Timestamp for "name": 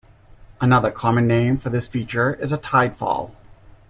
1.27-1.59